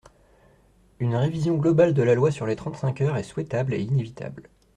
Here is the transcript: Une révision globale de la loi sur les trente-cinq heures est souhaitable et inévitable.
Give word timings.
Une 0.97 1.15
révision 1.15 1.57
globale 1.57 1.93
de 1.93 2.01
la 2.01 2.15
loi 2.15 2.31
sur 2.31 2.47
les 2.47 2.55
trente-cinq 2.55 3.01
heures 3.01 3.17
est 3.17 3.21
souhaitable 3.21 3.75
et 3.75 3.81
inévitable. 3.83 4.49